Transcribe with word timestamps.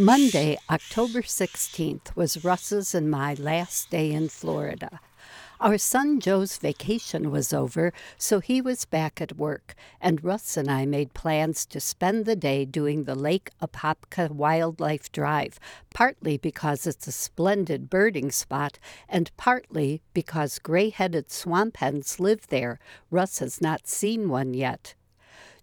Monday, 0.00 0.56
October 0.70 1.22
16th, 1.22 2.14
was 2.14 2.44
Russ's 2.44 2.94
and 2.94 3.10
my 3.10 3.34
last 3.34 3.90
day 3.90 4.12
in 4.12 4.28
Florida. 4.28 5.00
Our 5.58 5.76
son 5.76 6.20
Joe's 6.20 6.56
vacation 6.56 7.32
was 7.32 7.52
over, 7.52 7.92
so 8.16 8.38
he 8.38 8.60
was 8.60 8.84
back 8.84 9.20
at 9.20 9.36
work, 9.36 9.74
and 10.00 10.22
Russ 10.22 10.56
and 10.56 10.70
I 10.70 10.86
made 10.86 11.14
plans 11.14 11.66
to 11.66 11.80
spend 11.80 12.26
the 12.26 12.36
day 12.36 12.64
doing 12.64 13.04
the 13.04 13.16
Lake 13.16 13.50
Apopka 13.60 14.30
Wildlife 14.30 15.10
Drive, 15.10 15.58
partly 15.92 16.36
because 16.36 16.86
it's 16.86 17.08
a 17.08 17.12
splendid 17.12 17.90
birding 17.90 18.30
spot, 18.30 18.78
and 19.08 19.36
partly 19.36 20.00
because 20.14 20.60
gray 20.60 20.90
headed 20.90 21.32
swamp 21.32 21.78
hens 21.78 22.20
live 22.20 22.46
there. 22.46 22.78
Russ 23.10 23.40
has 23.40 23.60
not 23.60 23.88
seen 23.88 24.28
one 24.28 24.54
yet. 24.54 24.94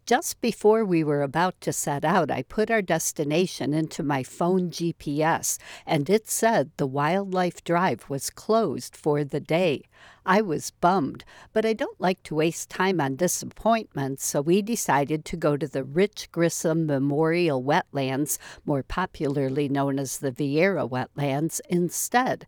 Just 0.06 0.40
before 0.40 0.86
we 0.86 1.04
were 1.04 1.24
about 1.24 1.60
to 1.62 1.74
set 1.74 2.06
out, 2.06 2.30
I 2.30 2.44
put 2.44 2.70
our 2.70 2.84
destination 2.84 3.74
into 3.74 4.04
my 4.04 4.22
phone 4.22 4.70
GPS, 4.70 5.58
and 5.84 6.08
it 6.12 6.30
said 6.30 6.70
the 6.78 6.86
Wildlife 6.86 7.64
Drive 7.64 8.08
was 8.08 8.30
closed 8.30 8.96
for 8.96 9.24
the 9.24 9.40
day. 9.40 9.82
I 10.28 10.42
was 10.42 10.72
bummed, 10.72 11.24
but 11.54 11.66
I 11.66 11.74
don't 11.74 12.02
like 12.02 12.24
to 12.24 12.36
waste 12.36 12.70
time 12.70 13.00
on 13.00 13.16
disappointments, 13.16 14.26
so 14.26 14.42
we 14.42 14.64
decided 14.64 15.24
to 15.26 15.38
go 15.38 15.56
to 15.56 15.68
the 15.68 15.84
Rich 15.84 16.32
Grissom 16.32 16.88
Memorial 16.88 17.64
Wetlands, 17.64 18.40
more 18.66 18.82
popularly 18.82 19.70
known 19.70 20.00
as 20.00 20.18
the 20.18 20.32
Viera 20.32 20.90
Wetlands, 20.90 21.62
instead. 21.70 22.48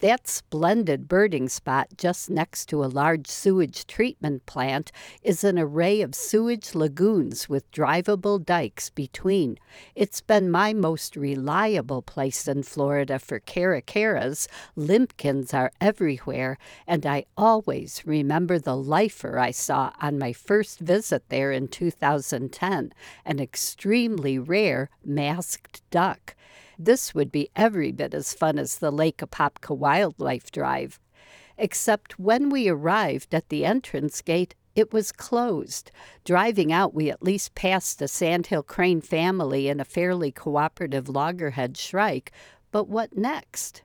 That 0.00 0.28
splendid 0.28 1.08
birding 1.08 1.48
spot 1.48 1.88
just 1.96 2.28
next 2.28 2.66
to 2.66 2.84
a 2.84 2.86
large 2.86 3.26
sewage 3.26 3.86
treatment 3.86 4.44
plant 4.44 4.92
is 5.22 5.44
an 5.44 5.58
array 5.58 6.02
of 6.02 6.14
sewage 6.14 6.74
lagoons 6.74 7.48
with 7.48 7.70
drivable 7.70 8.44
dikes 8.44 8.90
between. 8.90 9.56
It's 9.94 10.20
been 10.20 10.50
my 10.50 10.74
most 10.74 11.16
reliable 11.16 12.02
place 12.02 12.46
in 12.46 12.64
Florida 12.64 13.18
for 13.18 13.40
caracaras. 13.40 14.46
Limpkins 14.76 15.54
are 15.54 15.72
everywhere, 15.80 16.58
and 16.86 17.06
I 17.06 17.13
always 17.36 18.02
remember 18.04 18.58
the 18.58 18.76
lifer 18.76 19.38
I 19.38 19.50
saw 19.52 19.92
on 20.00 20.18
my 20.18 20.32
first 20.32 20.80
visit 20.80 21.28
there 21.28 21.52
in 21.52 21.68
2010, 21.68 22.92
an 23.24 23.40
extremely 23.40 24.38
rare 24.38 24.90
masked 25.04 25.88
duck. 25.90 26.34
This 26.78 27.14
would 27.14 27.30
be 27.30 27.50
every 27.54 27.92
bit 27.92 28.14
as 28.14 28.34
fun 28.34 28.58
as 28.58 28.78
the 28.78 28.90
Lake 28.90 29.18
Apopka 29.18 29.76
Wildlife 29.76 30.50
Drive. 30.50 30.98
Except 31.56 32.18
when 32.18 32.50
we 32.50 32.68
arrived 32.68 33.34
at 33.34 33.48
the 33.48 33.64
entrance 33.64 34.20
gate, 34.20 34.54
it 34.74 34.92
was 34.92 35.12
closed. 35.12 35.92
Driving 36.24 36.72
out, 36.72 36.94
we 36.94 37.10
at 37.10 37.22
least 37.22 37.54
passed 37.54 38.02
a 38.02 38.08
sandhill 38.08 38.64
crane 38.64 39.00
family 39.00 39.68
and 39.68 39.80
a 39.80 39.84
fairly 39.84 40.32
cooperative 40.32 41.08
loggerhead 41.08 41.76
shrike. 41.76 42.32
But 42.72 42.88
what 42.88 43.16
next? 43.16 43.82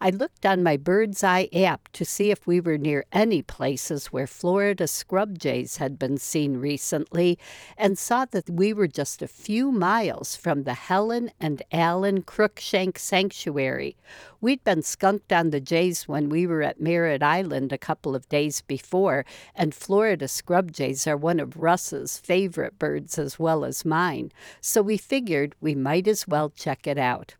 I 0.00 0.10
looked 0.10 0.46
on 0.46 0.62
my 0.62 0.76
bird's 0.76 1.24
eye 1.24 1.48
app 1.52 1.88
to 1.94 2.04
see 2.04 2.30
if 2.30 2.46
we 2.46 2.60
were 2.60 2.78
near 2.78 3.04
any 3.10 3.42
places 3.42 4.06
where 4.06 4.28
Florida 4.28 4.86
scrub 4.86 5.40
jays 5.40 5.78
had 5.78 5.98
been 5.98 6.18
seen 6.18 6.58
recently 6.58 7.36
and 7.76 7.98
saw 7.98 8.24
that 8.26 8.48
we 8.48 8.72
were 8.72 8.86
just 8.86 9.22
a 9.22 9.26
few 9.26 9.72
miles 9.72 10.36
from 10.36 10.62
the 10.62 10.74
Helen 10.74 11.32
and 11.40 11.64
Allan 11.72 12.22
Cruickshank 12.22 12.96
Sanctuary. 12.96 13.96
We'd 14.40 14.62
been 14.62 14.82
skunked 14.82 15.32
on 15.32 15.50
the 15.50 15.60
jays 15.60 16.06
when 16.06 16.28
we 16.28 16.46
were 16.46 16.62
at 16.62 16.80
Merritt 16.80 17.24
Island 17.24 17.72
a 17.72 17.78
couple 17.78 18.14
of 18.14 18.28
days 18.28 18.60
before, 18.60 19.24
and 19.52 19.74
Florida 19.74 20.28
scrub 20.28 20.70
jays 20.70 21.08
are 21.08 21.16
one 21.16 21.40
of 21.40 21.56
Russ's 21.56 22.18
favorite 22.18 22.78
birds 22.78 23.18
as 23.18 23.40
well 23.40 23.64
as 23.64 23.84
mine, 23.84 24.30
so 24.60 24.80
we 24.80 24.96
figured 24.96 25.56
we 25.60 25.74
might 25.74 26.06
as 26.06 26.28
well 26.28 26.50
check 26.50 26.86
it 26.86 26.98
out. 26.98 27.34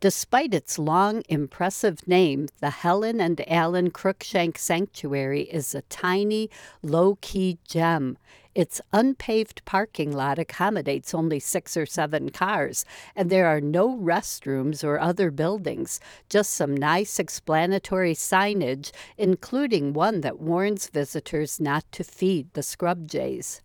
Despite 0.00 0.52
its 0.52 0.78
long, 0.78 1.22
impressive 1.26 2.06
name, 2.06 2.48
the 2.60 2.68
Helen 2.68 3.18
and 3.18 3.40
Allan 3.50 3.90
Cruickshank 3.90 4.58
Sanctuary 4.58 5.44
is 5.44 5.74
a 5.74 5.80
tiny, 5.82 6.50
low 6.82 7.16
key 7.22 7.58
gem. 7.66 8.18
Its 8.54 8.82
unpaved 8.92 9.64
parking 9.64 10.12
lot 10.12 10.38
accommodates 10.38 11.14
only 11.14 11.40
six 11.40 11.78
or 11.78 11.86
seven 11.86 12.28
cars, 12.28 12.84
and 13.14 13.30
there 13.30 13.46
are 13.46 13.60
no 13.60 13.96
restrooms 13.96 14.84
or 14.84 15.00
other 15.00 15.30
buildings, 15.30 15.98
just 16.28 16.50
some 16.50 16.76
nice 16.76 17.18
explanatory 17.18 18.14
signage, 18.14 18.92
including 19.16 19.94
one 19.94 20.20
that 20.20 20.38
warns 20.38 20.90
visitors 20.90 21.58
not 21.58 21.90
to 21.92 22.04
feed 22.04 22.52
the 22.52 22.62
scrub 22.62 23.08
jays. 23.08 23.62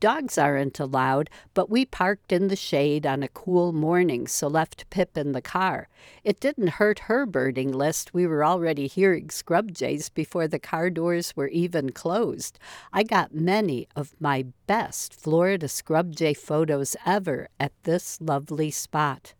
Dogs 0.00 0.38
aren't 0.38 0.80
allowed, 0.80 1.28
but 1.52 1.68
we 1.68 1.84
parked 1.84 2.32
in 2.32 2.48
the 2.48 2.56
shade 2.56 3.06
on 3.06 3.22
a 3.22 3.28
cool 3.28 3.72
morning, 3.72 4.26
so 4.26 4.48
left 4.48 4.88
Pip 4.88 5.18
in 5.18 5.32
the 5.32 5.42
car. 5.42 5.88
It 6.24 6.40
didn't 6.40 6.80
hurt 6.80 7.00
her 7.00 7.26
birding 7.26 7.70
list. 7.70 8.14
We 8.14 8.26
were 8.26 8.42
already 8.42 8.86
hearing 8.86 9.28
scrub 9.28 9.72
jays 9.72 10.08
before 10.08 10.48
the 10.48 10.58
car 10.58 10.88
doors 10.88 11.36
were 11.36 11.48
even 11.48 11.90
closed. 11.92 12.58
I 12.94 13.02
got 13.02 13.34
many 13.34 13.88
of 13.94 14.14
my 14.18 14.46
best 14.66 15.12
Florida 15.12 15.68
scrub 15.68 16.16
jay 16.16 16.32
photos 16.32 16.96
ever 17.04 17.48
at 17.60 17.72
this 17.82 18.18
lovely 18.22 18.70
spot. 18.70 19.34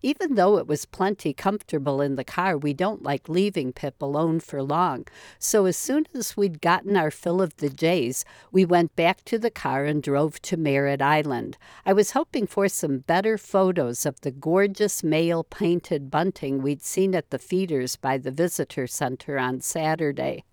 Even 0.00 0.36
though 0.36 0.58
it 0.58 0.66
was 0.68 0.84
plenty 0.84 1.32
comfortable 1.32 2.00
in 2.00 2.14
the 2.14 2.24
car, 2.24 2.56
we 2.56 2.72
don't 2.72 3.02
like 3.02 3.28
leaving 3.28 3.72
Pip 3.72 4.00
alone 4.00 4.38
for 4.38 4.62
long. 4.62 5.06
So 5.40 5.66
as 5.66 5.76
soon 5.76 6.06
as 6.14 6.36
we'd 6.36 6.60
gotten 6.60 6.96
our 6.96 7.10
fill 7.10 7.42
of 7.42 7.56
the 7.56 7.68
Jays, 7.68 8.24
we 8.52 8.64
went 8.64 8.94
back 8.94 9.24
to 9.24 9.38
the 9.38 9.50
car 9.50 9.84
and 9.84 10.02
drove 10.02 10.40
to 10.42 10.56
Merritt 10.56 11.02
Island. 11.02 11.58
I 11.84 11.92
was 11.92 12.12
hoping 12.12 12.46
for 12.46 12.68
some 12.68 12.98
better 12.98 13.36
photos 13.36 14.06
of 14.06 14.20
the 14.20 14.30
gorgeous 14.30 15.02
male 15.02 15.42
painted 15.42 16.10
bunting 16.10 16.62
we'd 16.62 16.82
seen 16.82 17.14
at 17.14 17.30
the 17.30 17.38
feeders 17.38 17.96
by 17.96 18.18
the 18.18 18.30
visitor 18.30 18.86
center 18.86 19.36
on 19.38 19.60
Saturday 19.60 20.44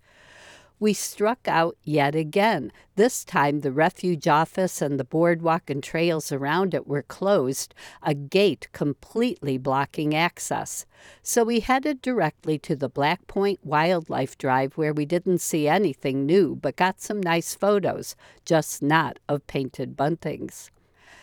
we 0.78 0.92
struck 0.92 1.48
out 1.48 1.76
yet 1.82 2.14
again. 2.14 2.70
This 2.96 3.24
time, 3.24 3.60
the 3.60 3.72
refuge 3.72 4.28
office 4.28 4.82
and 4.82 5.00
the 5.00 5.04
boardwalk 5.04 5.70
and 5.70 5.82
trails 5.82 6.30
around 6.30 6.74
it 6.74 6.86
were 6.86 7.02
closed, 7.02 7.74
a 8.02 8.14
gate 8.14 8.68
completely 8.72 9.58
blocking 9.58 10.14
access. 10.14 10.84
So 11.22 11.44
we 11.44 11.60
headed 11.60 12.02
directly 12.02 12.58
to 12.60 12.76
the 12.76 12.88
Black 12.88 13.26
Point 13.26 13.60
Wildlife 13.64 14.36
Drive, 14.36 14.74
where 14.74 14.92
we 14.92 15.06
didn't 15.06 15.40
see 15.40 15.66
anything 15.66 16.26
new 16.26 16.54
but 16.56 16.76
got 16.76 17.00
some 17.00 17.20
nice 17.20 17.54
photos, 17.54 18.16
just 18.44 18.82
not 18.82 19.18
of 19.28 19.46
painted 19.46 19.96
buntings. 19.96 20.70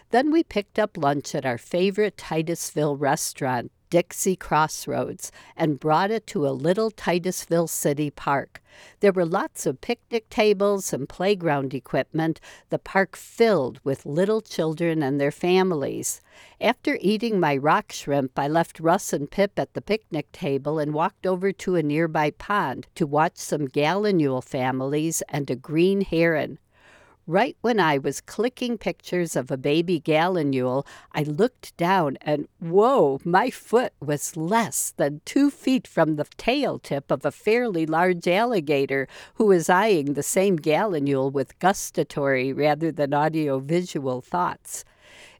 Then 0.09 0.31
we 0.31 0.43
picked 0.43 0.77
up 0.77 0.95
lunch 0.95 1.33
at 1.33 1.45
our 1.45 1.57
favorite 1.57 2.17
Titusville 2.17 2.97
restaurant, 2.97 3.71
Dixie 3.93 4.35
Crossroads 4.35 5.31
and 5.55 5.79
brought 5.79 6.09
it 6.09 6.25
to 6.25 6.47
a 6.47 6.49
little 6.49 6.89
Titusville 6.89 7.67
City 7.67 8.09
Park. 8.09 8.59
There 9.01 9.11
were 9.11 9.23
lots 9.23 9.67
of 9.67 9.81
picnic 9.81 10.29
tables 10.29 10.93
and 10.93 11.07
playground 11.07 11.75
equipment, 11.75 12.39
the 12.71 12.79
park 12.79 13.15
filled 13.15 13.79
with 13.83 14.07
little 14.07 14.41
children 14.41 15.03
and 15.03 15.21
their 15.21 15.29
families. 15.29 16.21
After 16.59 16.97
eating 17.01 17.39
my 17.39 17.55
rock 17.55 17.91
shrimp, 17.91 18.39
I 18.39 18.47
left 18.47 18.79
Russ 18.79 19.13
and 19.13 19.29
Pip 19.29 19.59
at 19.59 19.75
the 19.75 19.81
picnic 19.81 20.31
table 20.31 20.79
and 20.79 20.91
walked 20.91 21.27
over 21.27 21.51
to 21.51 21.75
a 21.75 21.83
nearby 21.83 22.31
pond 22.31 22.87
to 22.95 23.05
watch 23.05 23.37
some 23.37 23.67
gallinule 23.67 24.43
families 24.43 25.21
and 25.29 25.51
a 25.51 25.55
green 25.55 26.01
heron. 26.01 26.57
Right 27.25 27.56
when 27.61 27.79
I 27.79 28.00
was 28.00 28.19
clicking 28.19 28.78
pictures 28.78 29.38
of 29.38 29.50
a 29.50 29.56
baby 29.56 30.01
gallinule, 30.01 30.85
I 31.13 31.23
looked 31.23 31.78
down 31.78 32.17
and 32.19 32.50
whoa, 32.59 33.22
my 33.23 33.50
foot 33.50 33.94
was 34.01 34.35
less 34.35 34.91
than 34.97 35.22
two 35.23 35.50
feet 35.50 35.88
from 35.88 36.17
the 36.17 36.25
tail 36.35 36.79
tip 36.79 37.09
of 37.12 37.23
a 37.23 37.31
fairly 37.31 37.85
large 37.85 38.28
alligator 38.28 39.07
who 39.35 39.45
was 39.45 39.69
eyeing 39.69 40.16
the 40.16 40.23
same 40.23 40.59
gallinule 40.59 41.31
with 41.31 41.57
gustatory 41.59 42.51
rather 42.51 42.91
than 42.91 43.13
audiovisual 43.13 44.19
thoughts. 44.19 44.83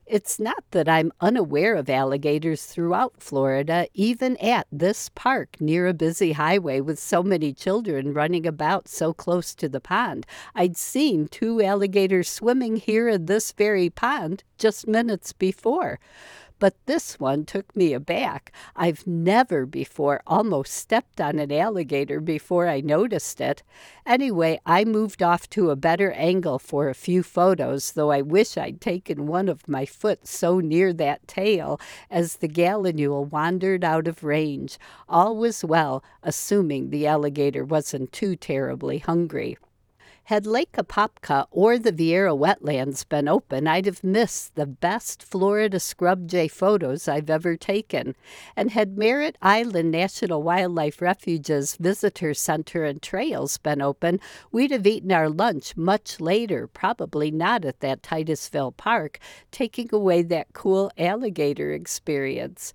It's 0.06 0.38
not 0.38 0.66
that 0.72 0.90
I'm 0.90 1.14
unaware 1.22 1.76
of 1.76 1.90
alligators 1.90 2.66
throughout 2.66 3.14
Florida, 3.20 3.88
even 3.94 4.36
at 4.38 4.68
this 4.70 5.10
park 5.16 5.62
near 5.62 5.88
a 5.88 5.94
busy 5.94 6.34
highway 6.34 6.82
with 6.82 7.00
so 7.00 7.24
many 7.24 7.54
children 7.54 8.14
running 8.14 8.46
about 8.46 8.90
so 8.90 9.14
close 9.14 9.56
to 9.56 9.70
the 9.70 9.80
pond. 9.80 10.26
I'd 10.56 10.76
seen 10.76 11.30
two 11.30 11.64
alligators 11.64 12.28
swimming 12.28 12.76
here 12.76 13.08
in 13.08 13.28
this 13.28 13.54
very 13.54 13.90
pond 13.90 14.44
just 14.58 14.90
minutes 14.90 15.32
before. 15.32 16.02
But 16.60 16.76
this 16.86 17.20
one 17.20 17.46
took 17.46 17.76
me 17.76 17.94
aback. 17.94 18.54
I've 18.76 19.06
never 19.06 19.66
before 19.66 20.22
almost 20.26 20.74
stepped 20.74 21.20
on 21.20 21.40
an 21.40 21.52
alligator 21.52 22.20
before 22.22 22.68
I 22.68 22.80
noticed 22.80 23.42
it. 23.42 23.64
Anyway, 24.06 24.60
I 24.66 24.86
moved 24.86 25.22
off 25.22 25.50
to 25.52 25.70
a 25.70 25.76
better 25.76 26.12
angle 26.14 26.60
for 26.60 26.88
a 26.88 26.94
few 26.94 27.24
photos, 27.24 27.92
though 27.92 28.12
I 28.12 28.22
wish 28.22 28.58
I'd 28.58 28.80
taken 28.80 29.28
one 29.28 29.50
of 29.50 29.68
my 29.68 29.86
foot 29.86 30.28
so 30.28 30.60
near 30.60 30.94
that 30.94 31.28
tail 31.28 31.80
as 32.10 32.38
the 32.38 32.48
gallinule 32.48 33.30
wandered 33.30 33.84
out 33.84 34.08
of 34.08 34.24
range. 34.24 34.78
All 35.10 35.36
was 35.36 35.66
well, 35.66 36.04
assuming 36.22 36.90
the 36.90 37.08
alligator 37.08 37.66
wasn't 37.66 38.12
too 38.12 38.36
terribly 38.36 39.00
hungry. 39.00 39.58
Had 40.28 40.46
Lake 40.46 40.72
Apopka 40.78 41.48
or 41.52 41.78
the 41.78 41.92
Viera 41.92 42.34
wetlands 42.34 43.08
been 43.08 43.28
open, 43.28 43.68
I'd 43.68 43.86
have 43.86 44.06
missed 44.06 44.56
the 44.56 44.66
best 44.66 45.22
Florida 45.22 45.82
scrub 45.82 46.30
jay 46.30 46.48
photos 46.48 47.10
I've 47.10 47.30
ever 47.30 47.58
taken. 47.58 48.16
And 48.56 48.72
had 48.72 48.98
Merritt 48.98 49.38
Island 49.42 49.92
National 49.92 50.42
Wildlife 50.42 51.02
Refuge's 51.02 51.76
visitor 51.76 52.34
center 52.34 52.86
and 52.86 53.02
trails 53.02 53.58
been 53.58 53.82
open, 53.82 54.22
we'd 54.50 54.72
have 54.72 54.88
eaten 54.88 55.12
our 55.12 55.30
lunch 55.30 55.76
much 55.76 56.22
later, 56.22 56.68
probably 56.68 57.30
not 57.30 57.66
at 57.66 57.82
that 57.82 58.02
Titusville 58.02 58.72
Park, 58.72 59.20
taking 59.52 59.90
away 59.92 60.22
that 60.22 60.54
cool 60.54 60.90
alligator 60.98 61.74
experience. 61.74 62.74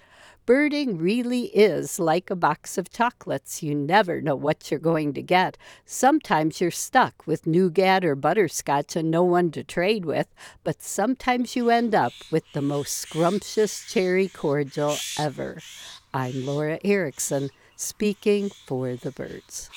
Birding 0.48 0.96
really 0.96 1.48
is 1.48 1.98
like 1.98 2.30
a 2.30 2.34
box 2.34 2.78
of 2.78 2.88
chocolates. 2.88 3.62
You 3.62 3.74
never 3.74 4.22
know 4.22 4.34
what 4.34 4.70
you're 4.70 4.80
going 4.80 5.12
to 5.12 5.20
get. 5.20 5.58
Sometimes 5.84 6.58
you're 6.58 6.70
stuck 6.70 7.26
with 7.26 7.46
nougat 7.46 8.02
or 8.02 8.14
butterscotch 8.14 8.96
and 8.96 9.10
no 9.10 9.22
one 9.22 9.50
to 9.50 9.62
trade 9.62 10.06
with, 10.06 10.28
but 10.64 10.80
sometimes 10.80 11.54
you 11.54 11.68
end 11.68 11.94
up 11.94 12.14
with 12.30 12.50
the 12.54 12.62
most 12.62 12.96
scrumptious 12.96 13.84
cherry 13.92 14.26
cordial 14.26 14.96
ever. 15.18 15.58
I'm 16.14 16.46
Laura 16.46 16.78
Erickson, 16.82 17.50
speaking 17.76 18.48
for 18.48 18.96
the 18.96 19.10
birds. 19.10 19.68